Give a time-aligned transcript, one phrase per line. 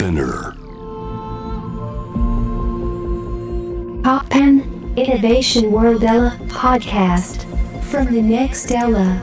[0.00, 0.54] Spinner.
[4.02, 4.64] Poppen
[4.96, 7.44] Innovation World Ella podcast.
[7.90, 9.20] From the next Ella.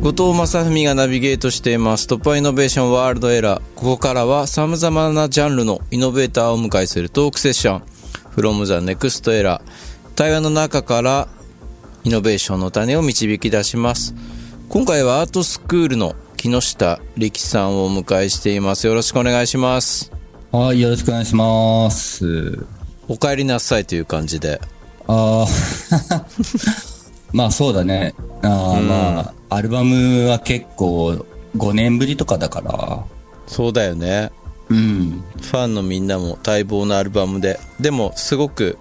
[0.00, 2.08] 後藤正文がナビゲートしています。
[2.08, 7.82] トップイノベーションワールドエラーここからは様々なジャンルのイノベーターをお迎えするトークセッション。
[8.34, 9.60] From the next era
[10.16, 11.28] 対話の中から
[12.02, 14.12] イノベーションの種を導き出します。
[14.70, 18.88] 今回はアートスクールの木下力さんをお迎えしています。
[18.88, 20.15] よろしくお願いします
[20.56, 22.64] はい、よろしくお願いします。
[23.08, 24.58] お帰りなさいという感じで
[25.06, 25.44] あ
[26.10, 26.26] あ、
[27.30, 28.14] まあそうだね。
[28.40, 31.26] ああ、まあ、アルバムは結構
[31.58, 33.04] 5年ぶりとかだから、
[33.46, 34.32] そうだよね
[34.70, 35.22] うん。
[35.42, 38.78] ファンのみんなも待望のアルバムででもすごく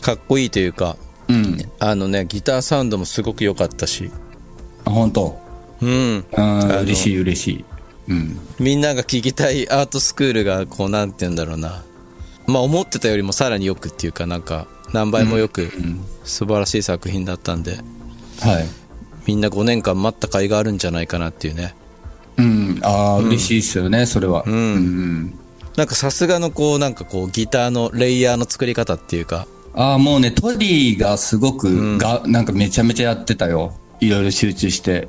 [0.00, 0.96] かっこいいというか
[1.28, 1.58] うん。
[1.78, 4.10] あのねギターサウンドもすごく良かったし
[4.86, 5.38] あ本当
[5.82, 7.64] うんうん、の嬉しい嬉しい。
[8.08, 8.38] うん。
[8.58, 11.84] みんなが聴きたいアートスクールがこうなんて言うんだろうな
[12.46, 15.70] まあ思ってたよりもさらによくっていうかなんか何倍もよく
[16.24, 17.78] 素晴らしい作品だったんで
[18.40, 18.66] はい。
[19.26, 21.74] みんな5年間待った甲斐があるんじゃないかなっていうね
[22.38, 22.80] うん。
[22.82, 24.44] ああ、嬉しいっすよね、それは。
[24.46, 25.38] んうん。
[25.76, 33.74] なんかさすがのこうなんかこうギターのレイヤーの作り方っていうかああ、もうね、トリーがすごく、が、なんかめちゃめちゃやってたよ。
[34.00, 35.06] いろいろ集中して。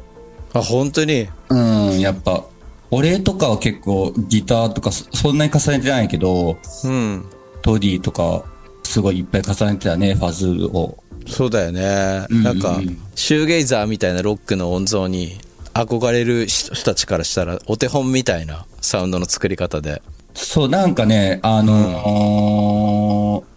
[0.54, 1.28] あ本当に？
[1.50, 2.46] うん、やっぱ、
[2.92, 7.26] 俺とかは結構ギターとかそそんなに重ねてないけど、うん。
[7.62, 8.44] トディとか、
[8.84, 10.98] すごいいっぱい重ねてたね、ファズを。
[11.28, 12.82] そうだよね、んうんなんか
[13.14, 15.38] シューゲイザーみたいなロックの音像に
[15.76, 20.02] 憧れる人たちからしたらお手本みたいなサウンドの作り方で。
[20.34, 23.50] そう、なんかね、あのー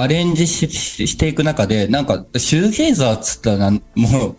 [0.00, 3.78] アレンジしていく中で、なんか、シューゲイザーっつったらも
[4.28, 4.36] う、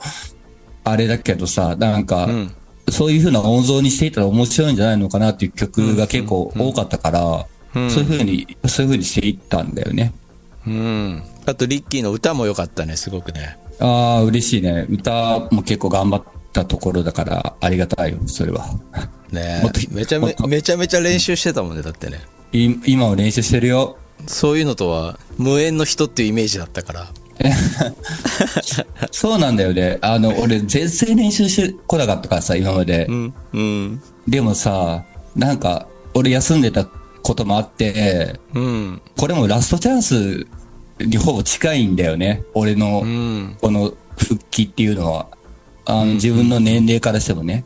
[0.86, 2.56] あれだけどさ、なんか、ん
[2.92, 7.48] そういう風な音像にしていったら面白いんじゃないのかなっていう曲が結構多かったから、
[7.90, 10.14] そういう風に、そういう風にしていったんだよね。
[10.68, 14.86] うんあとリッキーの歌も良かったねすごくねああ、嬉しいね。
[14.90, 18.68] 歌も結構頑張ったところだから、ありがたいよ、それは。
[19.32, 22.20] ね もっとめちゃめめちゃめちゃ練習してたもんねだってね
[22.52, 23.98] い今は練習してるよ。
[24.28, 27.08] そういうのとは無縁の人っていうイメージだったから
[29.12, 29.98] そうなんだよね。
[30.02, 33.06] あの、俺、全然練習してこなかったからさ、今まで。
[33.08, 35.04] うんうんでもさ、
[35.36, 36.86] なんか、俺休んでた
[37.24, 40.46] こともあって、うんこれもラストチャンス
[41.00, 42.44] にほぼ近いんだよね。
[42.54, 45.28] 俺のう、んこの復帰っていうのは。
[45.86, 47.66] あの、自分の年齢からしてもね。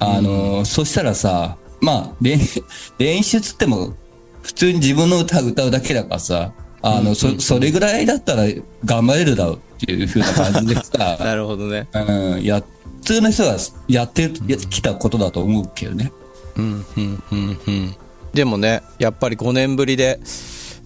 [0.00, 2.40] あの、そしたらさ、まあ、練、
[2.98, 3.94] 練習つっても、
[4.42, 8.44] 普通に自分の歌歌うだけだからさ、あの、そ、それぐらいだったら
[8.84, 12.62] 頑張れるだろうっていう風な感じでさ、 なるほどねうん、や、
[13.00, 13.56] 普通の人が
[13.88, 14.30] やって
[14.70, 16.12] きたことだと思うけどね。
[16.56, 17.96] うんうんうんうん
[18.32, 20.18] でもねやっぱり5年ぶりで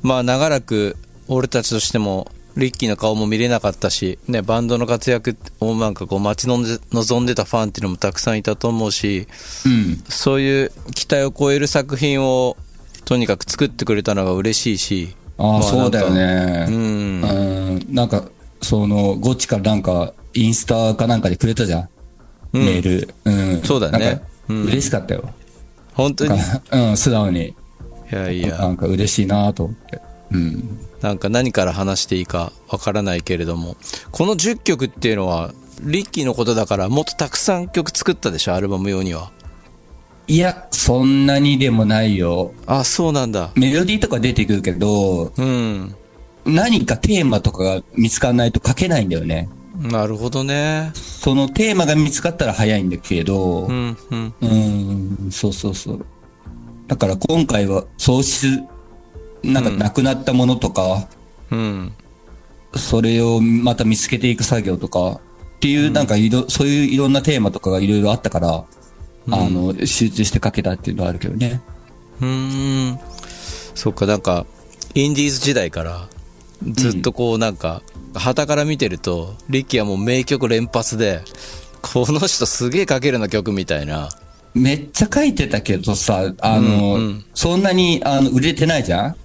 [0.02, 0.96] まあ長らく
[1.28, 9.28] 俺たちとしてもリッキーの顔も見れなかったし、ね、バンドの活躍をなんかこう待ち望んで望んでたファンっていうのもたくさんいたと思うし
[9.66, 10.02] うん。
[10.08, 12.56] そういう期待を超える作品を
[13.04, 16.66] とにかく作ってくれたのが嬉しいしああ、まそうだよね。
[16.69, 16.76] うんう
[17.78, 17.94] ん。
[17.94, 18.24] なんか、
[18.62, 21.88] その、ゴッチからなんか、インスタかなんかでくれたじゃん。
[22.52, 23.14] うんメール。
[23.24, 23.62] うん。
[23.62, 25.28] そうだねうん嬉しかったよ。
[25.94, 26.38] 本当に？
[26.38, 26.42] い
[26.72, 27.54] うん、素直に。
[28.10, 30.00] やいやなんか嬉しいなと思って。
[30.30, 30.78] うん。
[31.00, 33.76] なんか何から話していいかわからないけれども
[34.10, 39.30] この10曲っていうのはリッキーのことだからもっとたくさん曲作ったでしょアルバム用には
[40.28, 42.53] いや、そんなにでもないよ。
[42.66, 45.94] あそうなんだメロディーとか出てくるけど、うん
[46.44, 49.48] 何かテーマとかが見つからないと書けないんだよね。
[49.78, 54.47] なるほどねそのテーマが見つかったら早いんだけど、うんうんう
[55.26, 56.06] ん、そうそうそう。
[56.86, 58.62] だから今回は喪失、
[59.42, 61.09] なんかなくなったものとか、
[61.50, 61.92] うん
[62.75, 65.20] それをまた見つけていく作業とか、
[65.56, 68.65] っていうなんかいろ、そういういろんなテーマとかがいろいろあったから、
[69.31, 71.60] あの、集中して書けたっていうのはあるけどね。
[72.21, 72.98] うーん。
[73.74, 74.47] そっかなんか
[74.95, 76.09] インディーズ時代から
[76.72, 77.83] ずっとこうなんか
[78.15, 81.21] 旗から見てるとリッキーはもう名曲連発で
[81.83, 84.09] この人すげえ書けるな曲みたいな。
[84.54, 87.24] めっちゃ書いてたけどさ、あの、うんうん。
[87.34, 89.16] そんなに、あの、売れてないじゃん？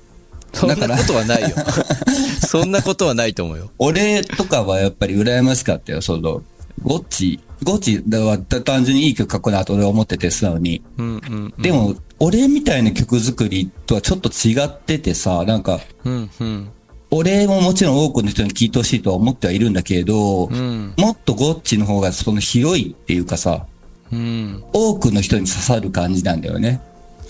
[0.51, 1.49] そんなことはないよ。
[2.45, 3.71] そんなことはないと思うよ。
[3.79, 6.43] 俺とかはやっぱり羨ましかったよ、その、
[6.83, 10.81] ゴッチ、ゴッチは単純にいい曲書くなと俺は思ってて、素直に。
[10.97, 16.69] うんうんでも、俺みたいな曲作りとはちょっと違っててさ、なんか、うんうん
[17.13, 23.65] 俺ももちろん多くの人に聴いてほしいとは思ってはいるんだけれど、うんもっとゴッチの方がその広いっていうかさ、
[24.11, 26.81] うん多くの人に刺さる感じなんだよね。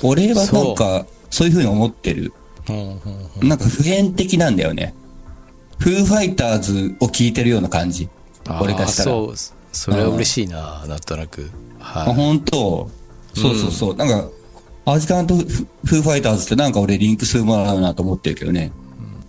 [0.03, 2.31] 俺はなんか、そういうふうに思ってる。
[3.41, 4.93] なんか普遍的なんだよね。
[5.79, 8.07] フーファイターズを聞いてるような感じ。
[8.61, 9.11] 俺からしたら。
[9.11, 9.35] そう
[9.71, 11.49] それは嬉しいななんとなく。
[11.79, 12.13] あ、はい。
[12.13, 12.89] 本当？
[13.33, 13.95] そうそうそう。
[13.95, 14.29] なんか、
[14.85, 18.71] アジカンとフフーファイターズってなんか俺リンクするものあるなと思ってるけどね。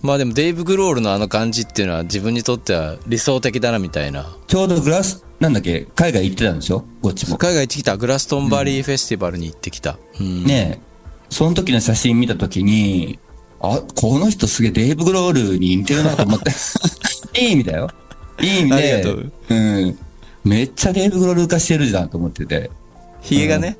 [0.00, 4.36] まあでもデイブ・グロールのあの感じっていうのは自分にとっては理想的だなみたいな。
[4.48, 6.84] ちょうどグラス、なんだっけ、海外行ってたんでしょ？
[7.00, 7.36] こっちも。
[7.36, 7.96] 海外行ってきた。
[7.96, 10.44] グラストンバリーフェスティバルに行ってきた、うん。
[10.44, 10.82] ねえ、
[11.28, 13.20] その時の写真見た時に、
[13.60, 16.50] あ、この人すげえデイブ・グロールに似てるなと思って。
[17.40, 17.88] いい意味だよ。
[18.40, 19.98] いい意味あでりがとう、うん。
[20.44, 22.70] めっちゃデイブ・グロール化してるじゃんと思ってて。
[23.20, 23.76] ヒゲがね、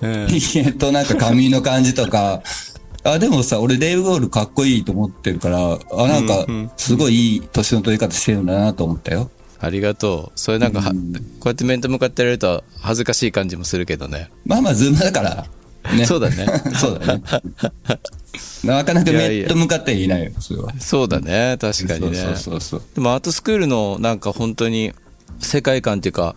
[0.00, 2.42] うんひげとなんか髪の感じとか。
[3.04, 6.44] あ、でもさ、俺デイブ・グロールかっこいいと思ってるから、あ、なんか、
[6.76, 9.30] すごいいい年の取り方してるんだなと思ったよ。
[9.58, 10.96] ありがとうそれなんかは、こ
[11.44, 15.46] うやって面と向かってやると恥ずかしい感じもするけどねまあまあ、ズームだから。
[15.94, 16.04] ね。
[16.04, 16.46] そうだね
[16.78, 17.22] そうだね。
[18.64, 20.72] なかなか面と向かっていないよ、それは。
[20.78, 24.92] そうだね確かにねそうそうそうでもアートスクールのなんか本当に
[25.40, 26.34] 世界観っていうか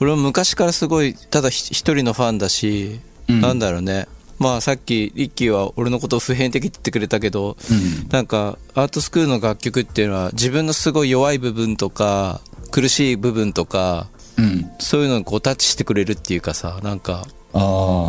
[0.00, 4.08] 俺も昔からすごいただひ一人のファンだし、うんなんだろうね
[4.38, 12.40] まあさっきリッキーは俺のことを普遍的って言ってくれたけど、うんなんかアートスクールの楽曲っていうのは自分のすごい弱い部分とか
[12.72, 14.70] 苦しい部分とかうん。
[14.80, 17.26] そういうのにこうタッチしてくれるっていうかさなんか。
[17.54, 17.58] う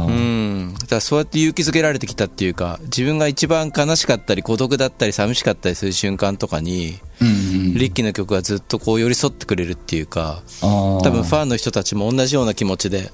[0.10, 7.34] んだからそうやって勇気づけられてきたっていうか自分が一番悲しかったり孤独だったり寂しかったりする瞬間とかにうんうん。
[7.80, 10.42] リッキーの曲はずっとこう寄り添ってくれるっていうか。
[10.62, 13.12] 多分ファンの人たちも同じような気持ちで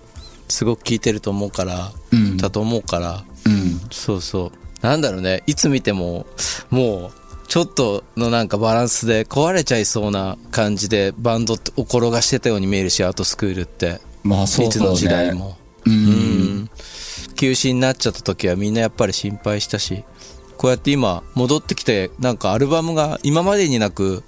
[0.49, 3.79] すごく聴いてると思うから、うんだと思うからうん。
[3.91, 6.25] そうそうなんだろうねいつ見ても
[6.69, 7.11] もう
[7.47, 14.69] ちょっとのなんかバランスで壊れちゃいそうな感じでバンドを転がしてたように見えるしアートスクールってまあそうだね。
[14.69, 15.57] いつの時代も。
[15.85, 15.89] う。
[15.89, 15.95] うん
[16.63, 16.69] ん
[17.35, 20.03] 休止になっちゃった時はみんなやっぱり心配したし
[20.57, 24.23] こうやって今戻ってきてなんかアルバムが今までになくうん。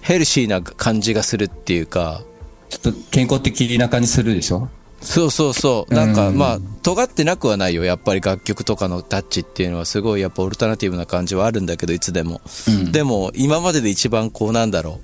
[0.00, 2.22] ヘルシーな感じがするっていうか。
[2.68, 4.68] ちょっと健康的な感じするでしょ？
[5.00, 5.94] そうそうそう。
[5.94, 6.36] なんかうん。
[6.36, 7.84] まあ尖ってなくはないよ。
[7.84, 12.92] やっぱり楽曲とかのタッチっていうのはすごいやっぱオルタナティブな感じはあるんだけどいつでも、うん。
[12.92, 15.00] でも今までで一番こうなんだろ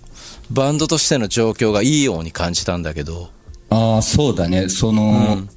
[0.50, 0.54] う。
[0.54, 3.30] バンドとしての状況がいいように感じたんだけど。
[3.70, 4.68] ああ、そうだね。
[4.68, 5.48] その、うん。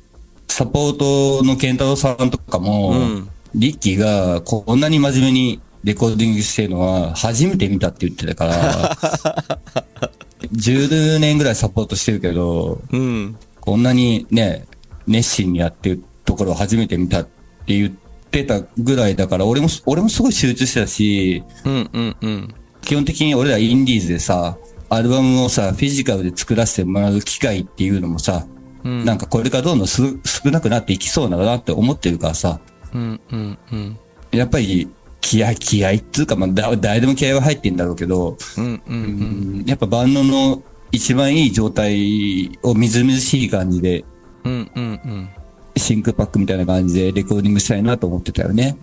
[0.47, 3.29] サポートの健太郎さんとかも、うん。
[3.53, 8.97] リッキーがこんなに真面目にレコーディングしてるのは初めて見たって言ってたから、
[10.53, 14.65] 10年ぐらいサポートしてるけど、うんこんなにね、
[15.07, 17.29] 熱心にやってるところを初めて見たって
[17.67, 17.91] 言っ
[18.31, 22.55] てたぐらいだから、俺も、俺もすごい集中してたし、うんうんうん。
[22.81, 24.57] 基本的に俺らインディーズでさ、
[24.89, 28.47] アルバムをさ、フィジカルで作らせてもらう機会っていうのもさ、
[28.85, 29.03] うん。
[29.03, 32.61] なんかこれからどんどんす少なくなっていきそうだなって思ってるからさ、
[32.93, 33.99] うんうんうん。
[34.31, 34.87] やっぱり
[35.27, 40.63] 気合、気合っていうか、まあ、だ誰でも気合は入ってんだろうけど、うんうんうんやっぱバンドの
[40.93, 44.05] 一番いい状態をみずみずしい感じで、
[44.45, 45.29] うんうんうん
[45.75, 48.77] シンクパックみたいな感じでレコーディングしたいなと思ってたよね。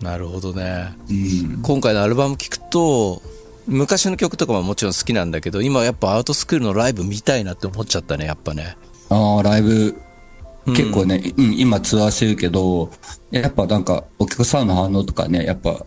[0.00, 1.62] なるほどねうん。
[1.62, 3.20] 今回のアルバム聴くと
[3.66, 8.76] 昔の曲とかももちろん好きなんだけど今やっぱアートスクールのライブ見たいなって思っちゃったねやっぱね
[9.10, 10.07] ああ、ライブ、うん
[10.74, 12.90] 結構ね、うん、今ツアーしてるけど、
[13.30, 15.84] やっぱなんかお客さんの反応とかね、やっぱ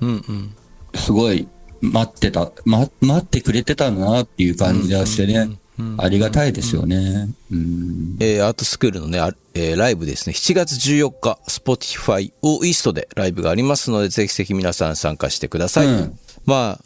[0.95, 1.47] すごい
[1.81, 5.57] 待ってた、ま、待ってくれてたんだなっていう感じがしてね、
[5.97, 7.29] ありがたいですよね。
[7.51, 8.17] うん。
[8.19, 15.87] えーアートスクールのね、あえーライブですね、7月14日、Spotify をイーストでライブがありますので、ぜひぜひ皆さん参加してください。
[15.87, 16.83] うんまあ、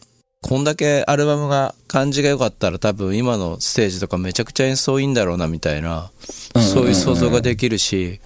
[0.47, 6.11] こんだけアルバムが感じが良かったら多分今のステージとかめちゃくちゃ演奏いいんだろうなみたいな、
[6.71, 8.21] そういう想像ができるし、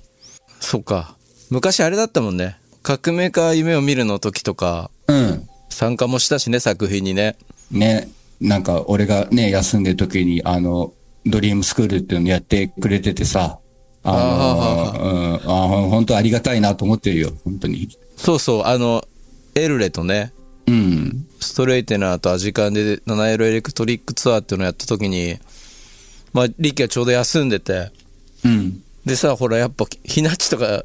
[0.59, 1.15] そっか。
[1.49, 2.57] 昔あれだったもんね。
[2.83, 5.47] 革命家夢を見るの時とか、うん。
[5.69, 7.37] 参加もしたしね、作品にね。
[7.71, 8.09] ね、
[8.41, 10.91] なんか俺がね、休んでる時に、あの、
[11.25, 13.59] ドリームスクールっていうのやってくれててさ、
[14.03, 17.97] あの、うん、あ本当ありがたいなと思ってるよ、本当に。
[18.17, 19.05] そうそう、あの、
[19.55, 20.33] エルレとね、
[20.69, 21.25] うん。
[21.39, 25.37] ストレイテナーとアジカンで七色エレクトリックツアーっていうのをやった時に、
[26.31, 27.91] まあ、リッキーはちょうど休んでて、
[28.45, 28.83] うん。
[29.05, 30.83] でさ、ほら、やっぱ、ひなっちとか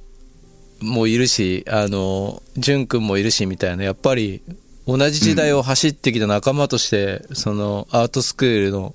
[0.81, 4.43] もいるし、あの、ジュン君もいるし、みたいな、やっぱり、
[4.87, 8.95] 同じ時代を走ってきた仲間として、その、アートスクールの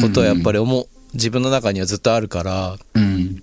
[0.00, 3.42] ことはやっぱり思う、自分の中にはずっとあるから、うん。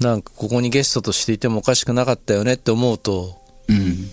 [0.00, 3.38] なんか、ここにゲストとしていてもおかしくなかったよねって思うと、
[3.68, 4.10] うん。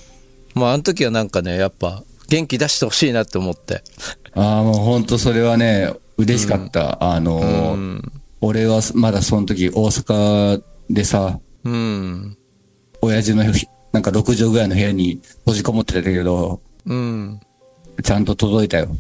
[0.56, 3.84] まあ、あの時はなんかね、やっぱ、元気出してほしいなって思って。
[4.34, 7.04] ああ、もう本当それはね、嬉しかった。
[7.04, 8.12] あの、うん。
[8.40, 12.38] 俺はまだその時大阪でさ、うん。
[13.02, 13.44] 親父の
[13.92, 17.40] なんか6畳ぐらいの部屋に閉じこもってたけど、うん。
[18.04, 18.96] ちゃんと届いたよ。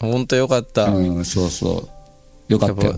[0.00, 0.84] ほんとよかった。
[0.84, 1.88] うん、そうそ
[2.48, 2.52] う。
[2.52, 2.96] よかったよ。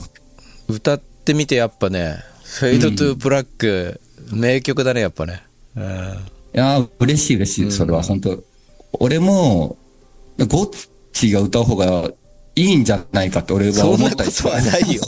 [0.69, 4.01] 歌ってみてやっぱね、フェイドトゥーブラック、
[4.33, 5.43] 名曲だね、やっぱね。
[5.77, 6.19] うん。
[6.55, 8.43] いやー嬉しい嬉しい、それは本当
[8.93, 9.77] 俺も、
[10.39, 12.11] ゴッチが歌う方が
[12.57, 15.03] いいんじゃないかって俺はそん思ったりなことはないよ。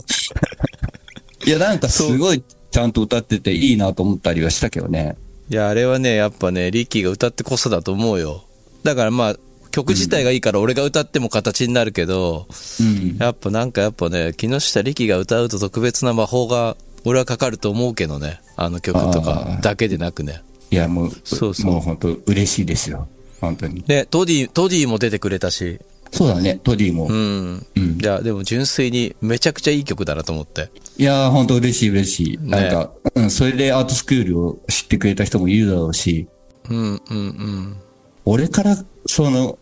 [1.44, 5.16] いや、なんかすごいちゃんと歌ってていいなと思ったりはしたけどね。
[5.50, 8.44] いや、あれはね、やっぱね、リッキーが歌ってこそだと思うよ。
[8.84, 9.36] だからまあ、
[9.70, 12.46] 曲自体がいいから俺が歌っても形になるけど、
[12.80, 13.16] うん。
[13.18, 18.40] やっぱなんかやっぱね、木下力が歌うと特別な魔法が俺はかかると思うけどね。
[18.56, 20.42] あの曲とかだけでなくね。
[20.72, 23.06] いや、もう、そうそうもう本当嬉しいですよ。
[23.42, 23.82] 本当に。
[23.82, 25.78] で、トディ、トディも出てくれたし。
[26.10, 27.08] そうだね、トディも。
[27.08, 27.66] うん。
[27.76, 30.70] うんいや、でも純粋にめちゃくちゃいい曲だなと思って。
[30.96, 32.38] いやー、本当嬉しい嬉しい。
[32.40, 36.26] なんか、うん、それでアートスクールを知ってくれた人もいるだろうし、
[36.70, 37.76] うんうんうん。
[38.24, 39.58] 俺から、その、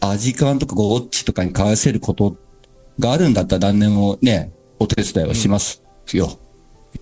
[0.00, 2.36] アジカンとかゴッチとかに返せること
[2.98, 5.82] があるんだったら何でもね、お手伝いはします
[6.12, 6.38] よ。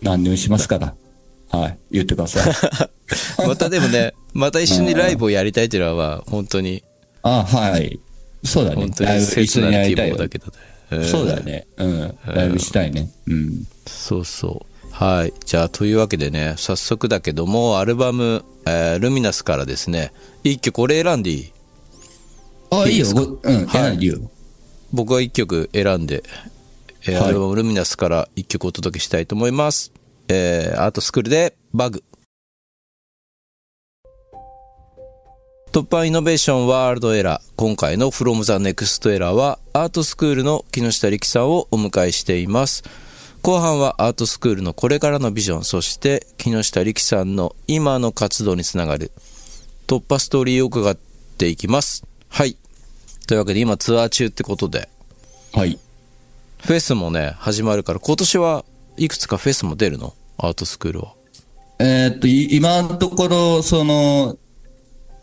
[0.03, 0.95] 何でもしますから。
[1.51, 1.79] はい。
[1.91, 2.55] 言ってください。
[3.49, 6.83] またでもね、また一緒にライブをやりたいっていうのは、本当に、
[7.23, 7.99] あ、はい。
[8.45, 8.91] そうだね本。
[8.93, 10.53] 当に切なる希望だけどね。
[10.93, 11.67] うんそうだね。
[11.77, 12.15] うん。
[12.27, 13.09] ライブしたいね。
[13.29, 13.65] うん。
[13.87, 14.93] そうそう。
[14.93, 15.33] はい。
[15.45, 21.53] じゃあ、というわけでね、早速だけども、アルバム、えールミナスからですね、一曲、俺選んでいい？
[22.71, 23.07] あ、いいよ。
[23.13, 23.67] ごうん。
[23.67, 24.19] はい選んでいいよ。
[24.93, 26.25] 僕は一曲選んで、
[27.07, 29.93] えーはいアルバムルミナスから一曲お届けしたいと思います。
[30.33, 32.05] えーアートスクールでバグ。
[35.73, 37.53] 突破イノベーションワールドエラー。
[37.57, 42.85] 今回の From the Next Era はアートスクールの木下力さんをお迎えしています。
[43.43, 49.11] 後半はアートスクールのこれからのビジョン、そして木下力さんの今の活動につながる
[49.89, 52.05] 突破ストーリーを伺っていきます。
[52.29, 52.57] はい。
[53.27, 54.89] というわけで今ツアー中ってことで、
[55.55, 55.77] はい。
[56.63, 58.65] フェスもね、始まるから、今年は
[58.97, 60.15] いくつかフェスも出るの？
[60.43, 61.13] アートスクールは？
[61.79, 64.37] えーっと、い今のところ、その、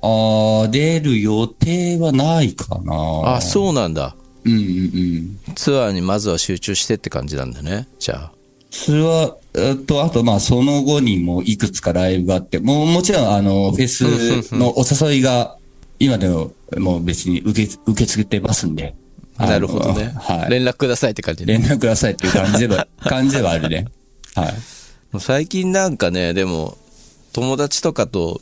[0.02, 3.36] あー出る予定はないかな。
[3.36, 4.16] あ、そうなんだ。
[4.46, 5.56] うんうんうん。
[5.56, 7.88] ツアーにまずは集中してって感じなんだね。
[8.00, 8.32] じゃあ。
[8.70, 15.58] それは、えっと、あと、まあ、その後にもいくつかライブがあって、もう、もちろん、あの、フェスのお誘いが、
[16.00, 18.94] 今でも、もう別に受け、受け付けてますんで。
[19.38, 20.14] なるほどね。
[20.16, 20.50] はい。
[20.52, 21.58] 連絡くださいって感じね。
[21.58, 23.88] 連絡くださいっていう感じでは、感じではあるね。
[24.36, 24.54] はい。
[25.20, 26.78] 最近なんかね、でも、
[27.34, 28.42] 友達とかと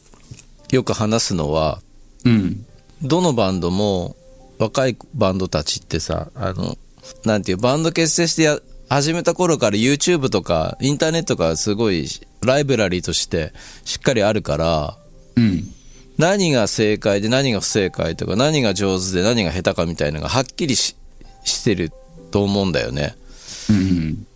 [0.71, 1.81] よく話すのは、
[2.23, 2.65] うん。
[3.01, 4.15] どのバンドも、
[4.57, 6.77] 若いバンドたちってさ、あの、
[7.23, 12.07] なんていう、バンド結成してや始めた頃から YouTube とかインターネットがすごい
[12.43, 13.51] ライブラリーとして
[13.83, 14.97] しっかりあるから、
[15.35, 15.71] うん。
[16.17, 20.95] 何が正解で何が不正解とか何が上手で何が下手かみたいなのがはっきりし
[21.43, 21.91] してる
[22.31, 23.24] と思うんだよねうん。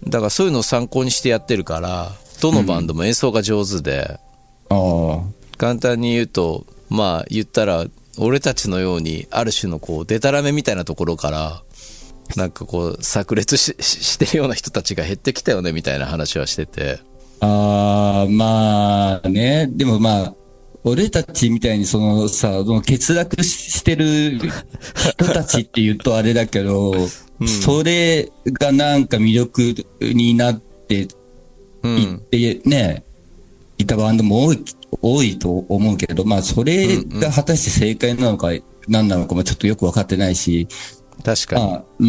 [0.08, 4.20] だからそういうのを参考にしてやってるからどのバンドも演奏が上手で。
[5.58, 7.86] 簡単に言うとまあ言ったら
[8.18, 11.64] 俺たちのようにある種のこうデタラメみたいなところから
[12.38, 17.00] なんかこう炸裂しし してるような人たちが減ってきたよねみたいな話はしてて
[17.42, 19.68] ああ、まあね。
[19.72, 20.36] でもまあ、
[20.84, 26.94] 俺たちみたいにそのさ、その欠落ししてる人たちって言うとあれだけど、
[27.48, 31.08] それがなんか魅力になって
[31.84, 31.98] うん。
[31.98, 33.04] いってね、
[33.78, 34.64] いたバンドも多い、
[35.02, 38.50] 多いと思うけど、まあそれが果たして正解なのか
[38.88, 40.68] 何なのかもちょっとよくわかってないし、
[41.24, 42.08] 確かに、まあ、うー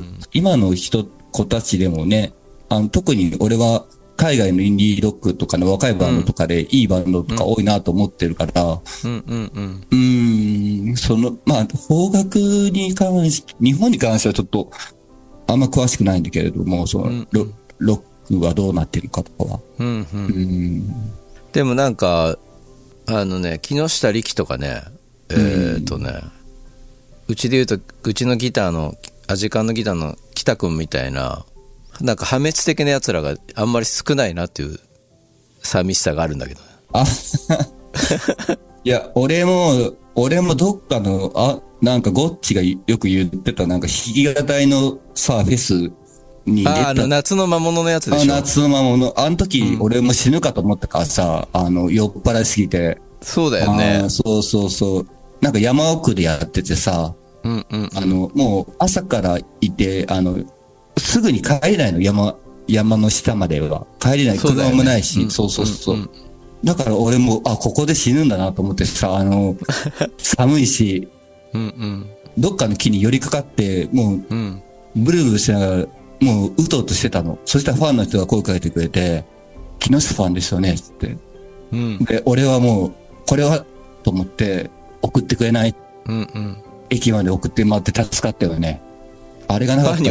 [0.00, 2.32] ん、今の人、子たちでもね、
[2.68, 3.86] あの、特に俺は
[4.16, 9.86] 海外のインディーロックとかの若いバンドとかでいいバンドとか多いなと思ってるから、ううんうんうん。
[9.90, 10.19] ーん、
[10.96, 12.38] その、まあ、方角
[12.70, 14.70] に関し、日本に関してはちょっと、
[15.46, 17.46] あんま詳しくないんだけれども、その、ロ
[17.78, 19.60] ロックはどうなってるかとかは。
[19.78, 20.46] うんうんうー
[20.78, 21.12] ん、
[21.52, 22.38] でもなんか、
[23.06, 24.82] あのね、木下力とかね、
[25.30, 26.20] えーっとね、
[27.28, 28.94] うちで言うと、うちのギターの、
[29.26, 31.44] アジカンのギターの北くんみたいな、
[32.00, 34.78] なんか破滅的な奴らがあんまり少ないなっていう
[35.62, 36.66] 寂しさがあるんだけどね。
[36.92, 37.04] あ、
[38.84, 45.90] いや、俺も、俺もどっかの、あ、なんかゴッチがよく言ってた、なんか弾き語りのさ、フェス
[46.44, 46.72] に出た。
[46.72, 48.32] あー、あの、夏の魔物のやつであしょ。
[48.34, 49.12] 夏の魔物。
[49.18, 52.98] あの時、俺も死ぬかと思ったからさ、あの、酔っ払いすぎて。
[53.22, 54.08] そうだよあねー。
[54.08, 55.06] そうそうそう。
[55.40, 57.90] なんか山奥でやっててさ、うんうん。
[57.94, 60.38] あの、もう朝からいて、あの、
[60.98, 62.36] すぐに帰れないの、山、
[62.68, 63.86] 山の下までは。
[63.98, 64.38] 帰れない。
[64.38, 66.10] 車もないし、うんそうそうそう。
[66.62, 69.56] うんだから俺も、あ、ここで死ぬんだなと思ってさ、あの、
[70.18, 71.08] 寒いし、
[71.54, 72.06] うんうん。
[72.38, 74.62] どっかの木に寄りかかって、もう、うん。
[74.94, 75.86] ブルブルしながら、
[76.20, 77.38] もう、うとうとしてたの。
[77.44, 79.24] そしたらファンの人が声かけてくれて、
[79.78, 81.16] 木下ファンですよね、つって。
[81.72, 82.04] うん。
[82.04, 82.92] で、俺はもう、
[83.26, 83.64] これは、
[84.02, 85.74] と思って、送ってくれない。
[86.06, 86.56] うんうん。
[86.90, 88.82] 駅まで送ってもらって助かったよね。
[89.48, 90.10] あれがなかったら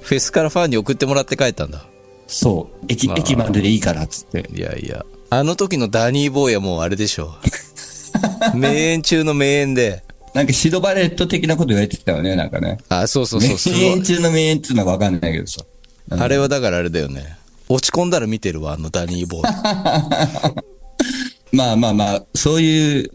[0.00, 1.86] フェスからファンに送ってもらって帰ったんだ。
[2.26, 4.50] そう、駅、まあ駅まででいいから、つって。
[4.52, 5.04] いやいや。
[5.36, 7.34] あの時のダニーボーイはもうあれでしょ。
[8.54, 10.04] 名演中の名演で。
[10.32, 12.78] なんかシドバレット的なこと言われてたよね、なんかね。
[12.88, 13.58] あ、そうそうそう。
[13.58, 14.02] すご名演い。
[14.04, 15.62] 中の名演っていうのはわかんないけどさ。
[16.10, 17.36] あれはだからあれだよね。
[17.68, 20.54] 落ち込んだら見てるわ、あのダニーボーイ。
[21.50, 23.10] まあまあまあ、そういう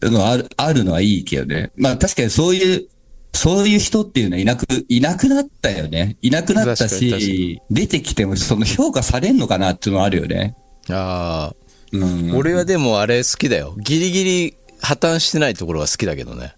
[0.00, 1.70] のある、あるのはいいけどね。
[1.76, 2.86] まあ確かにそういう、
[3.34, 6.16] そういう人っていうのはいなく、いなくなったよね。
[6.22, 10.54] いなくなったし、出てきてもその評価されんのかなっていうのはあるよね。
[10.90, 11.57] ああ。
[11.92, 12.36] うん。
[12.36, 13.74] 俺はでもあれ好きだよ。
[13.78, 16.54] ギリギリ破綻してないところは好きだけどね。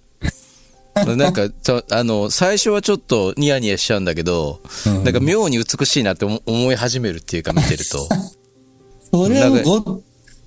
[0.95, 8.09] なんか、ちょあの、最初はちょっとニヤニヤしちゃうんだけど、うんなんか妙に美しいなって思思い始めるっていうか見てると。
[9.13, 10.03] それをなんかゴ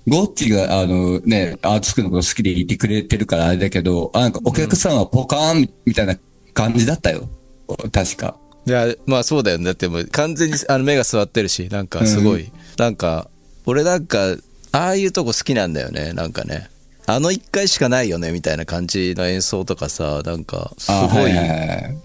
[0.06, 6.16] ゴッチが、あのね、アーツクのこと好きでいてくれてるからあれだけど、あなんかお客さんはポカーンみたいな
[6.52, 7.28] 感じだったよ。
[7.90, 8.36] 確か。
[8.66, 9.64] いや、まあそうだよね。
[9.64, 13.30] だってもう完全にあの目が座ってるし、なんかすごい、なんか、
[13.66, 14.36] 俺なんか、
[14.74, 16.68] ああいうとこ好きなんだよね、なんかね。
[17.06, 21.32] あの一回しかないよね、みたいな感じの演奏とかさ、なんか、すあごい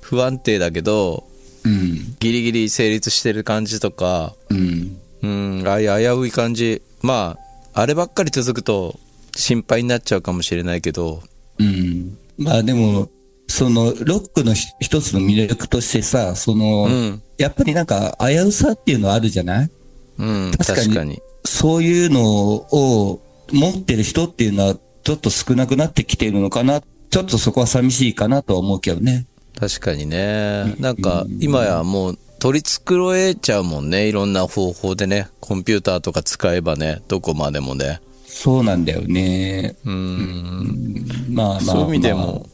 [0.01, 1.23] 不安定だけど、
[1.65, 2.15] うん。
[2.19, 4.97] ギリギリ成立してる感じとか、うん。
[5.23, 6.83] うん、ああいう危うい感じ。
[7.01, 7.37] ま
[7.73, 8.99] あ、あればっかり続くと
[9.35, 11.23] 心配になっちゃうかもしれないけど、
[11.57, 12.17] うん。
[12.37, 13.09] まあでも、
[13.47, 19.71] その、ロックのひ一つの魅力としてさ、その、うん、やっぱりなんか危うさっていうのはあるじゃない？
[20.19, 21.19] うん、確かに。
[21.49, 26.81] そういうのを持ってる人っていうのはちょっと少なくなってきているのかな。
[27.09, 29.25] ちょっとそこは寂しいかなとは思うけどね。
[29.59, 30.75] 確かにね。
[30.79, 34.07] なんか、今やもう取り繕えちゃうもんね。
[34.07, 35.27] いろんな方法でね。
[35.39, 37.99] コンピューターとか使えばね、どこまでもね。
[38.25, 39.75] そうなんだよね。
[39.85, 41.05] うん。
[41.29, 41.61] まあまあ、まあ。
[41.61, 42.47] そういう意味でも、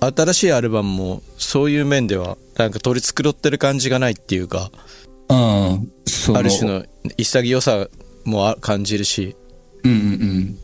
[0.00, 4.72] 新しいアルバムも、そういう面では、なんか取り繕ってる感じがないっていうか、
[5.28, 5.92] うん。
[6.06, 6.84] そある種の
[7.16, 7.86] 潔さ
[8.30, 9.36] もあ感じるし、
[9.84, 10.58] うんうんうん。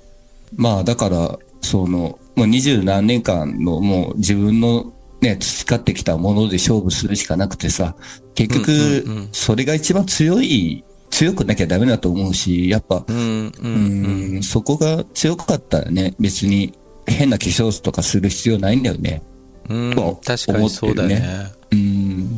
[0.57, 7.97] まあだから、その、もう二十何年間のもう自分のね、培ってきたもので勝負するしかなくてさ、
[8.35, 16.75] 結局、それが一番強い、強くなきゃダメだと思うし、やっぱ、うん、そこが強かったらね、別に
[17.07, 19.23] 変な化粧とかする必要ないんだよね。
[19.69, 22.29] うんと確かにそうだよねうん。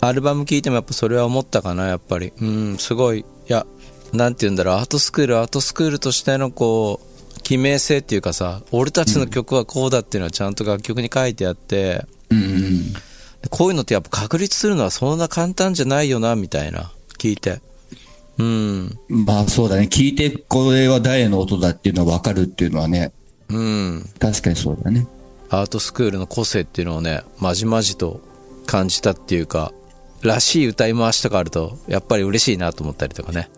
[0.00, 3.66] アルバム聴いてもやっぱそれは思ったかなやっぱりうんすごいいや
[4.12, 12.92] なんて言うんだろうアートスクールアートスクールとしてのこう記名性っていうかさ俺たちの曲はこうだっていうのはちゃんと楽曲に書いてあって、うんうん。
[13.50, 17.60] こういうのってやっぱ確立するのはそんな簡単じゃないよなみたいな聞いて
[18.38, 19.88] うんまあそうだね。
[19.90, 23.12] 聞いてこれは誰の音だっていうのがわかるっていうのはね、
[23.48, 25.06] うん確かにそうだね。
[25.48, 28.20] アートスクールの個性っていうのをねまじまじと
[28.66, 29.72] 感じたっていうか
[30.22, 33.48] らしい歌い回しとかあるとやっぱり嬉しいなと思ったりとかね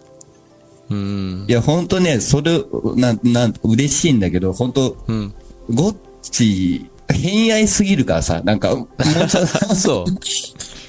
[0.90, 1.44] うん。
[1.48, 2.62] いや、本当ね、それ、
[2.96, 5.34] なん、なん、嬉しいんだけど、本当うん
[5.70, 9.02] ゴッチ、偏愛すぎるからさ、なんか、 もう。
[9.04, 10.04] ちょっとそう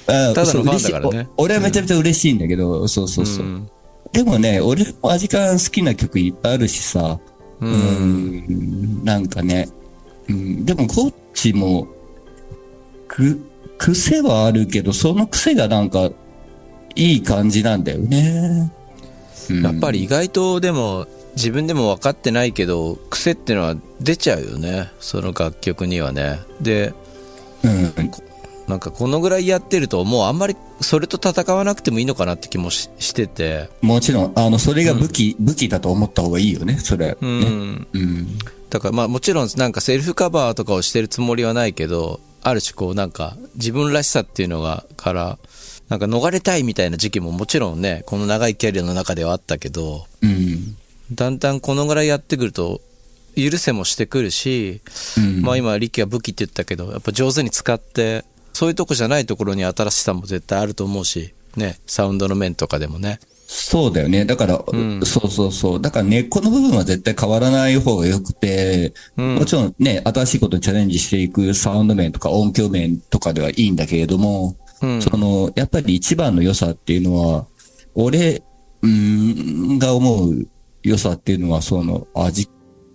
[0.06, 1.28] あただのファンだからね。
[1.36, 3.44] 俺はめちゃめちゃ嬉しいんだけど、そうそうそう。
[3.44, 3.70] うん。
[4.12, 7.18] でもね、俺もアジカン好きな曲いっぱいあるしさ、
[7.60, 9.68] ううんん、なんかね、
[10.28, 11.86] うん、でもゴッチも、
[13.06, 13.40] く、
[13.78, 16.10] 癖はあるけど、その癖がなんか、
[16.96, 18.72] いい感じなんだよね。
[19.50, 19.62] うん。
[19.62, 24.90] やっぱり意外とでも自分でも分かってないけど癖ってのは出ちゃうよね。
[25.00, 26.40] その楽曲にはね。
[26.60, 26.92] で
[27.62, 27.92] うん、
[28.68, 33.68] なんかこのぐらいやってるともうあんまりそれと戦わなくてもいいのかなって気もししてて。
[33.82, 37.18] もちろん、あの、それが武器、武器だと思った方がいいよね、それ。
[37.20, 37.86] うん、ね。
[37.92, 38.38] うん。
[38.70, 45.38] だからまあもちろんなんかセルフカバーとかをしてるつもりはないけどある種こうなんか自分らしさっていうのがから
[45.90, 50.76] なんか逃れたいみたいな時期ももちろんねこの長いキャリアの中ではあったけどうん。
[51.12, 52.80] だんだんこのぐらいやってくると
[53.36, 54.80] 許せもしてくるし、
[55.18, 55.42] うん。
[55.42, 63.18] まあ今力は武器って言ったけどやっぱ上手に使ってそういうとこじゃないところに新しさも絶対あると思うしねサウンドの面とかでもね
[63.52, 64.24] そうだよね。
[64.24, 65.80] だから、んそうそうそう。
[65.80, 77.46] だから根っこの部分は絶対変わらない方が良くて、うんもちろんね、新しいことにチャレンジしていくサウンド面とか音響面とかではいいんだけれども、うんその、やっぱり一番の良さっていうのは、
[77.94, 78.42] 俺、
[78.82, 80.48] うーん、が思う
[80.82, 82.50] 良さっていうのは、その、あ、実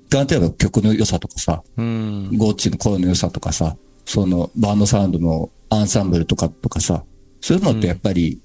[0.10, 2.38] 感といえば曲の良さとかさ、うん。
[2.38, 7.04] ゴッチの声の良さとかさ、そのバンドサウンドのアンサンブルとかとかさ、
[7.42, 8.42] そういうのってやっぱり、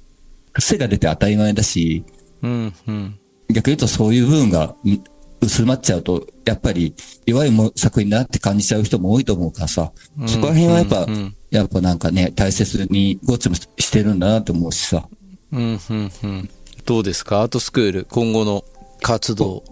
[0.53, 2.05] 癖が出て当たり前だし、
[2.43, 2.75] うん。
[2.87, 3.21] うん。
[3.49, 5.03] 逆に言うとそういう部分がん
[5.41, 6.95] 薄まっちゃうと、やっぱり
[7.27, 9.93] 弱いも作品だなって感じちゃう人も多いと思うからさ、
[10.27, 15.09] そこら辺はやっぱ、うんうんやっぱなんかね、大切にゴッチもしてるんだなって思うしさ。
[15.51, 15.81] うん。
[15.91, 16.13] うん。
[16.23, 16.51] うん。
[16.85, 17.41] どうですか？
[17.41, 18.65] アートスクール、今後の
[19.03, 19.65] 活動。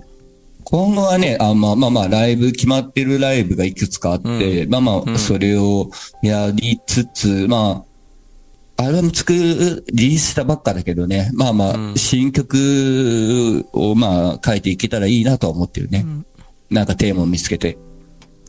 [0.65, 5.89] 今後はね、あまあまあまあ、ライブ、決まってるライブがいくつかあって、まあまあ、それを
[6.21, 7.88] やりつつ、まあ、
[8.81, 16.07] アルバム作る、リリースしたばっかだけどね、まあまあ、新曲をまあ、書いていけたらいいなとは思ってるね。
[16.71, 17.77] なんかテーマを見つけて。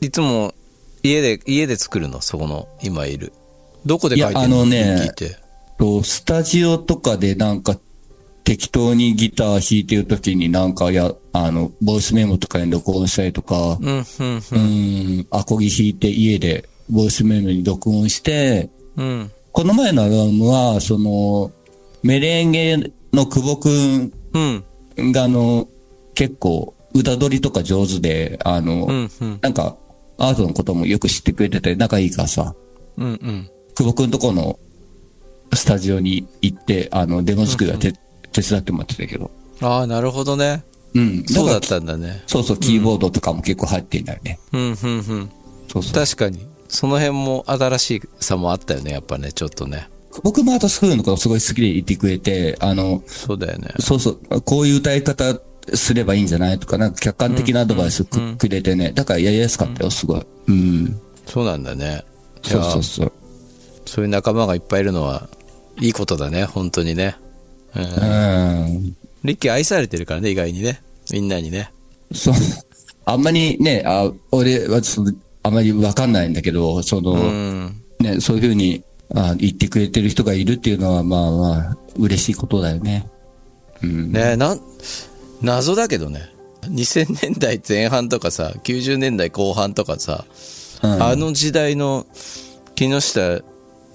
[0.02, 0.54] いつも
[1.02, 2.22] 家で、家で作るの？
[2.22, 3.34] そこの、今いる。
[3.88, 5.10] どこで書いてるいやあのね。
[5.80, 7.80] と、スタジオとかでなんか、
[8.44, 19.32] 適当にギター弾いてるときになんかや、あの、ボイスメモとかに録音したりとか、うん、うん、うん、アコギ弾いて家でボイスメモに録音して、うん。
[19.52, 21.52] この前のアルバムは、その、
[22.04, 22.78] メレンゲ
[23.14, 25.68] の久保くんうん、があの、
[26.14, 29.78] 結構歌取りとか上手で、あの、うん、うん、なんか
[30.18, 32.56] アートのこともよく知ってくれてて仲いいからさ、
[32.98, 33.50] うん、うん。
[33.76, 34.60] 久保くんとこの
[35.54, 37.94] スタジオに行って、あの、デモ作りはて、
[38.32, 39.32] 手伝ってもらってたけど。
[39.62, 40.64] ああ、なるほどね。
[40.94, 41.24] うん。
[41.26, 42.24] そうだっからたんだね。
[42.28, 44.40] そうそう、キーボードとかも結構入ってんだよね。
[44.52, 45.30] うん、うん、うん。
[45.68, 45.94] そうそう。
[45.94, 46.46] 確かに。
[46.70, 49.90] その辺も新しさもあったよね、やっぱね、ちょっとね。
[50.24, 53.70] 僕もアートスクールのことすごい好きで言ってくれて、あの、そうだよね。
[53.80, 55.40] そうそう、こういう歌い方
[55.74, 58.92] すればいいんじゃないとか、なんか客観的なアドバイスく,、くれてね。
[58.94, 60.26] だからやりやすかったよ、すごい。
[60.48, 61.00] うん。
[61.26, 62.04] そうなんだね。
[62.44, 63.12] いそうやそうそう。
[63.86, 65.28] そういう仲間がいっぱいいるのは、
[65.80, 67.16] いいことだね、本当にね。
[67.76, 67.84] うん。
[67.84, 67.86] う
[68.80, 68.96] ん。
[69.24, 70.82] リッキー愛されてるからね、意外にね。
[71.12, 71.72] みんなにね。
[72.14, 72.34] そう。
[73.06, 77.82] あんまりね、あ俺はちょっと、あんまりわかんないんだけど、その、うん。
[78.00, 83.08] ね、そういうふうにあ言ってくれてる人がいるっていうのは、まあまあ、嬉しいことだよね。
[83.84, 84.12] うん。
[84.12, 84.62] ねなん、
[85.42, 86.30] 謎だけどね。
[86.64, 90.26] 2000年代前半とかさ、90年代後半とかさ、
[90.82, 92.06] うんあの時代の
[92.76, 93.42] 木下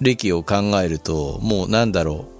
[0.02, 2.34] 歴を考えると、もうなんだろう。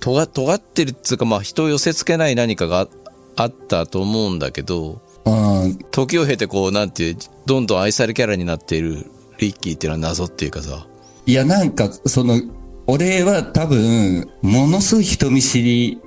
[0.00, 2.88] 尖尖ってるっつうか、まあ人を寄せ付けない何かがあ
[3.34, 5.00] あったと思うんだけど、うん。
[5.90, 9.06] 時を経てこう、なんていう、どんどん愛されキャラになっている
[9.38, 10.86] リッキーっていうのは謎っていうかさ。
[11.26, 12.40] いや、なんか、その、
[12.86, 16.00] 俺は多分、ものすごい人見知り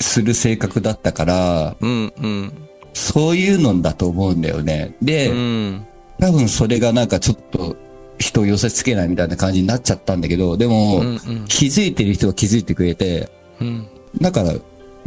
[0.00, 2.52] する性格だったから、うん、うん、
[2.92, 4.96] そういうのだと思うんだよね。
[5.00, 5.86] で、うん、
[6.18, 7.76] 多分それがなんかちょっと
[8.18, 13.86] 人を寄せ付けないみたいな感じになっちゃったんだけど、でも、うんうん気づいてる人は気づいてくれて、うん。
[14.20, 14.54] だから、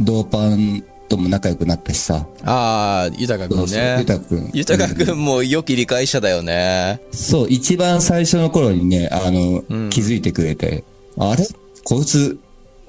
[0.00, 2.26] ドーパンとも仲良くなったしさ。
[2.44, 3.96] ああ、豊くんね。
[3.98, 4.50] ゆたくん。
[4.54, 7.00] 豊くんも良き理解者だよね。
[7.10, 10.84] そう、一番最初の頃にね、あの、気づいてくれて、
[11.18, 11.44] あれ？
[11.84, 12.38] こいつ、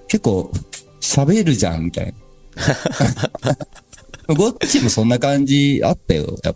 [0.07, 0.51] 結構、
[1.01, 2.13] 喋るじゃん、みたい
[3.47, 4.35] な。
[4.35, 6.37] ゴッチもそんな感じあったよ。
[6.43, 6.55] やっ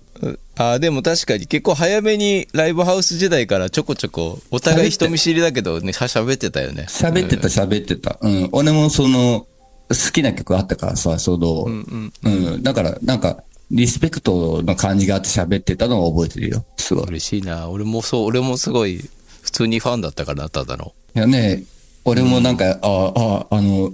[0.55, 6.85] ぱああ、でも確かに結構早めにライブハウス時代からちょこちょこ、お互い人見知りだけどね、しゃ喋ってたよね。
[6.87, 8.17] 喋ってた、喋ってた。
[8.21, 8.49] うん。
[8.51, 9.47] 俺もその、
[9.89, 16.65] 好きな曲あったからさ、その、うん、だから、なんか、リスペクトの感じがあって喋ってたのを覚えてるよ。
[16.77, 17.07] すごい。
[17.07, 17.69] 嬉しいな。
[17.69, 19.01] 俺もそう、俺もすごい、
[19.41, 20.93] 普通にファンだったからな、ただの。
[21.15, 21.63] いやね、
[22.03, 23.91] 俺もなんか、ああ、あの、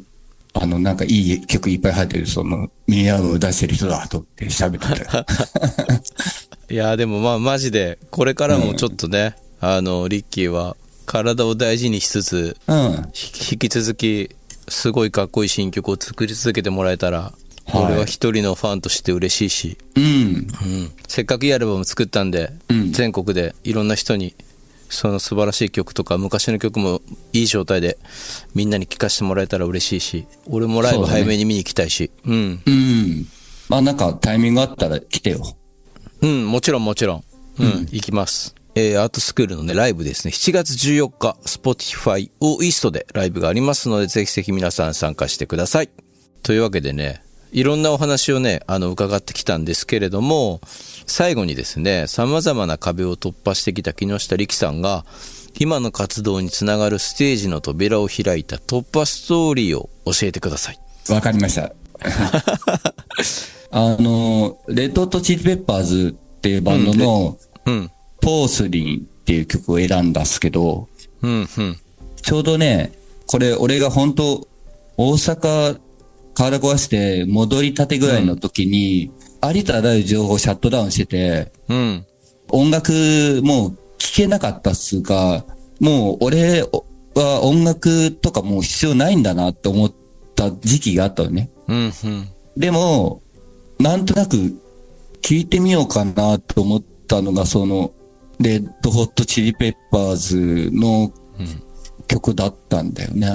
[0.54, 5.26] あの、なんかいい曲いっぱい入ってる、その、ミニアルバム出してる人だと思って喋ってたよ。
[6.70, 10.76] いやーでもまあマジで、これからもちょっとね、あの、リッキーは
[11.06, 13.10] 体を大事にしつつ、うん。
[13.14, 14.30] ひ引き続き、
[14.68, 17.34] すごいかっこいい新曲を作り続けてもらえたら、
[17.68, 17.86] はい。
[17.86, 20.04] 俺は一人のファンとして嬉しいし、うん。
[20.04, 20.48] うん、
[21.08, 22.92] せっかくいいアルバム作ったんで、うん。
[22.92, 24.36] 全国でいろんな人に
[24.90, 27.02] その素晴らしい曲とか昔の曲も
[27.34, 27.98] いい状態で
[28.54, 32.12] みんなに聴かせてもらえたら嬉しいし俺もライブ早めに見に行きたいし。
[32.26, 32.62] う,、ん。
[32.66, 33.28] うん。
[33.70, 35.56] まあなんかタイミングあったら来てよ。
[36.22, 37.24] うんもちろんもちろん
[37.60, 40.32] うん、行きますえーアートスクールのね、ライブですね。
[40.32, 45.90] 7月14日、Spotify をイーストでライブがありますので、ぜひぜひ皆さん参加してください。
[46.44, 50.62] というわけでね、いろんなお話をね、あの、伺ってきたんですけれども、
[51.06, 55.06] 最後にですね、様々な壁を突破してきた木下力さんが、
[55.60, 60.80] 今の活動につながるステージの扉を開いた突破ストーリーを教えてください。
[61.10, 61.74] わかりました。
[63.72, 67.92] あの、レッドホットチリペッパーズっていうバンドの、うん。
[68.22, 70.88] ポースリンっていう曲を選んだっすけど、
[71.22, 71.48] うん、うん。
[72.22, 72.94] ちょうどね、
[73.28, 74.48] これ俺が本当
[74.98, 75.80] 大阪
[76.34, 82.06] 体壊して戻りたてぐらいの時に、ありとあらゆる情報をシャットダウンしてて、うん。
[82.50, 82.92] 音楽
[83.44, 85.46] もう聴けなかったっつうか、
[85.80, 86.64] もう俺
[87.16, 89.94] は音楽とかもう必要ないんだなって思っ
[90.36, 91.50] た時期があったのね。
[91.68, 91.78] うん。
[91.78, 92.30] うん。
[92.58, 93.22] でも、
[93.80, 94.38] なんとなく
[95.22, 97.92] 聞いてみようかなと思ったのが、その、
[98.42, 101.12] レッドホットチリペッパーズの
[102.08, 103.28] 曲だったんだよね。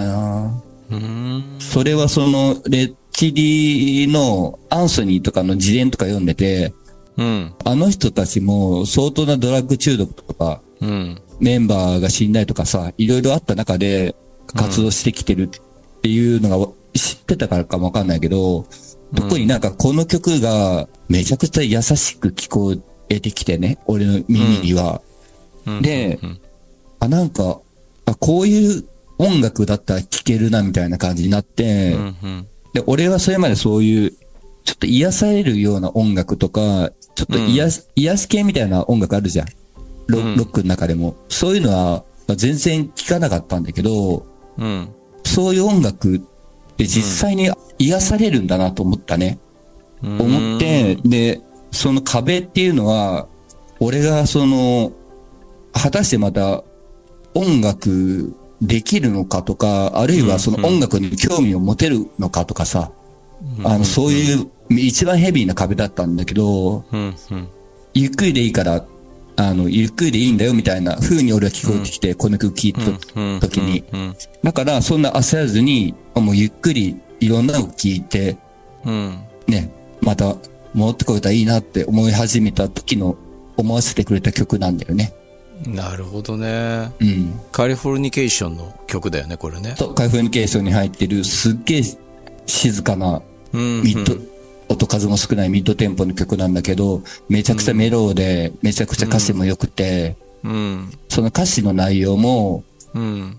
[0.90, 1.56] うん。
[1.58, 6.74] それはその、レッチリのアンソニーとかの自伝とか読んでて、
[7.16, 7.54] うん。
[7.64, 11.22] あの人たちも相当なドラッグ中毒とか、うん。
[11.40, 14.14] メンバーが死んだりとかさ、いろいろあった中で
[14.54, 18.66] 活動してきてるっていうのが知ってたからかもわかんないけど、
[19.14, 22.78] 特になんかこの曲がめちゃくちゃ優しく聞こえ
[23.20, 25.00] てきてね、俺の耳には。
[25.66, 26.40] うんでうん
[27.00, 27.60] あ、なんか、
[28.06, 28.84] あ、こういう
[29.18, 32.16] 音楽だったら聴けるなみたいな感じになって、うん。
[32.22, 32.48] うん。
[32.72, 34.10] で、俺はそれまでそういう、
[34.64, 39.46] ちょっと癒されるような音楽とか、ちょっと癒し、癒し系みたいな音楽あるじゃん。
[40.06, 41.16] ロうんロックの中でも。
[41.28, 44.26] そういうのは、まあ全然聞かなかったんだけど、
[44.58, 44.88] うん。
[45.24, 46.20] そういう音楽っ
[46.76, 49.38] て実際に癒されるんだなと思ったね。
[50.02, 51.40] 思って、で、
[51.76, 53.28] その壁っていうのは、
[53.80, 54.92] 俺がその、
[55.72, 56.64] 果たしてまた
[57.34, 62.90] 音楽できるのかとか、あるいはその音楽に興味を持てるのかとかさ、
[63.64, 67.14] あの、そういう一番ヘビーな壁だったんだけど、うん。
[67.30, 67.48] うん。
[67.94, 68.84] ゆっくりでいいから、
[69.36, 72.80] あの、ゆっくりでいいんだよみたいな風に俺は聞こえてきて、この曲聴いた
[73.40, 73.84] 時に。
[73.92, 74.16] うん。
[74.42, 78.38] だから、そんな焦らずに、もうゆっくりいろんなの聞いて、
[78.84, 79.18] うん。
[79.46, 80.36] ね、また
[80.76, 83.16] 戻ってこれたらいいなって思い始めた時の
[83.56, 85.12] 思わせてくれた曲なんだよね。
[85.66, 86.92] なるほどね。
[87.00, 87.40] うん。
[87.50, 89.74] カリフォルニケーションの曲だよね、これね。
[89.78, 91.82] と、カイフォニケーションに入ってるすっげえ
[92.44, 93.22] 静かな
[93.54, 93.82] うん。
[93.82, 94.14] ミッド、
[94.68, 100.92] 音数も少ないミッドテンポの曲なんだけど、めちゃくちゃメローで、めちゃくちゃ歌詞も良くて、うん。
[101.08, 102.62] その歌詞の内容も、
[102.92, 103.38] うん。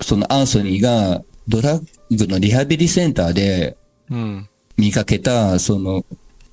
[0.00, 3.76] そのアンソニーがドラッグのリハビリセンターで
[4.10, 4.48] うん。
[4.80, 6.04] 見かけた、その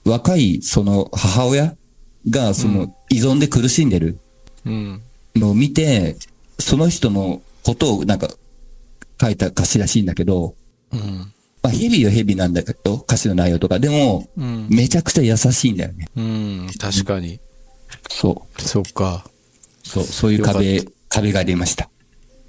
[0.06, 1.76] 若いその母親
[2.30, 4.20] がその依存で苦しんでる
[4.66, 5.02] うん。
[5.36, 6.18] のを見て、
[6.60, 8.28] その人のことをなんか
[9.22, 10.56] 書いた歌詞らしいんだけど、
[10.92, 11.32] うん。
[11.64, 13.80] まあヘビーはヘビーなんだけど、歌詞の内容とか。
[13.80, 14.68] でも、うん。
[14.70, 16.10] めちゃくちゃ優しいんだよね。
[16.18, 16.68] うん。
[16.80, 17.40] 確かに。
[18.10, 18.62] そう。
[18.62, 19.26] そっか。
[19.84, 21.90] そう、そういう壁、壁が出ました。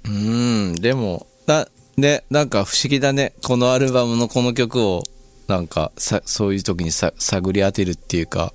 [0.03, 0.75] うん。
[0.75, 3.33] でも、な、ね、なんか不思議だね。
[3.43, 5.03] このアルバムのこの曲を、
[5.49, 8.53] なんか、さ、そういう時にさ、探り当てるっていうか、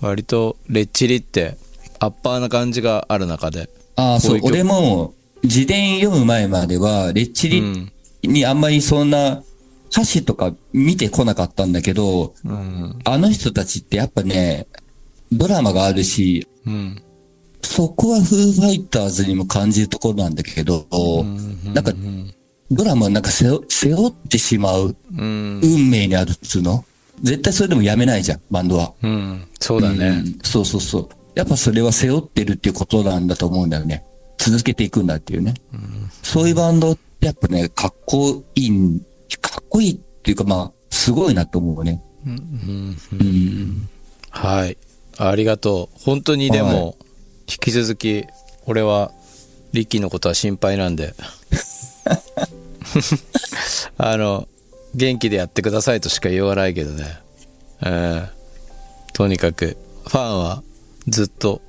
[0.00, 1.56] 割と、レッチリって、
[1.98, 3.68] アッパーな感じがある中で。
[3.96, 7.92] ああ、そう俺も、自伝読む前までは、レッチリうん。
[8.22, 9.42] にあんまりそんな
[9.90, 12.98] 歌詞とか見てこなかったんだけど、うん。
[13.04, 14.66] あの人たちってやっぱね、
[15.32, 17.02] ドラマがあるし、うん。
[17.62, 20.86] そこはフーファイターズにも感じるところなんだけど、
[21.64, 21.92] なんか、
[22.70, 23.62] ドラマをなんか背負
[24.08, 25.60] ってしまううん。
[25.62, 26.84] 運命にあるっつうの？
[27.22, 28.92] 絶対それでもやめないじゃん、バンドは。
[29.02, 29.48] うん。
[29.60, 30.08] そうだね。
[30.08, 31.08] うんそうそうそう。
[31.34, 34.04] やっぱそれは背負ってるっていうことなんだと思うんだよね。
[34.38, 35.54] 続けていくんだっていうね。
[36.22, 39.00] そういうバンドってやっぱね、かっこいいん、
[39.40, 42.02] かっこいいっていうかまあ、すごいなと思うね。
[42.26, 43.88] うん。
[44.30, 44.76] はい。
[45.16, 45.98] ありがとう。
[46.04, 46.96] 本当にでも、
[47.48, 48.24] 引き続き、
[48.66, 49.12] 俺は、
[49.72, 51.14] リッキーのことは心配なんで。
[53.98, 54.48] あの、
[54.94, 57.18] 元気でやってくださいとしか言わないけどね。
[57.82, 58.38] えー
[59.18, 60.62] とにかく、ファンは
[61.08, 61.60] ずっと、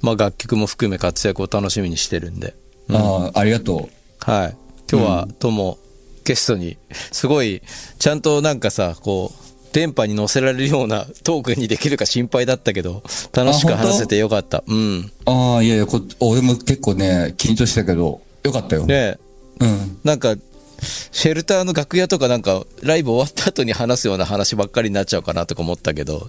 [0.00, 2.54] まあ楽曲も含め活躍を楽しみにしてるんで。
[2.90, 4.56] ああ、ありがとはい。
[4.90, 5.78] 今日は、とも、
[6.24, 6.76] ゲストに、
[7.12, 7.62] すごい、
[8.00, 14.64] ちゃんとなんかさ、こう、電波に乗せられるようなトークにできるか心配だったけど、楽しく話せてよかった。
[14.66, 15.00] うん。
[15.00, 15.10] う。
[15.26, 18.86] ああ、いやいやこ、俺も結構ね、緊張したけど、よかったよ。
[18.86, 19.20] で、
[19.60, 19.98] うん。
[20.02, 20.34] なんか、
[20.80, 26.28] シェルターの楽屋とかなんか、ライブ終わった後に話すような話ばっかりになっちゃうかなとか思ったけど、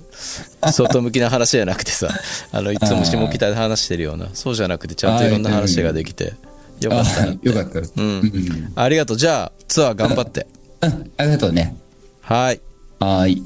[0.72, 2.10] 外向きな話じゃなくてさ、
[2.52, 6.34] あの、いつも下北で話してるような、そうじゃなくて、ちゃんといろんな話ができて、
[6.82, 7.86] よかあったよかったよ。
[7.96, 8.02] う。
[8.02, 8.72] うんん。
[8.76, 9.18] ありがとう。
[9.18, 10.48] じゃあ、ツアー頑張って。
[10.82, 11.76] うん、ありがとうね。
[12.22, 12.62] はい。
[13.00, 13.44] はーい。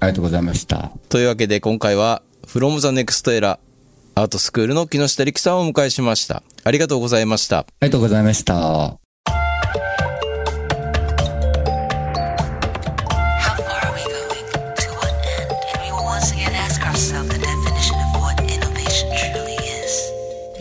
[0.00, 0.90] ありがとうございました。
[1.08, 3.58] というわけで今回は From the Next Era
[4.14, 6.42] アートスクールの木下力さんをお迎えしました。
[6.64, 7.58] ありがとうございました。
[7.58, 9.01] ありがとうございました。